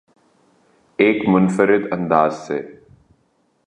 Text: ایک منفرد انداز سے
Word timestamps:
ایک 0.99 1.29
منفرد 1.29 1.93
انداز 1.93 2.47
سے 2.47 2.59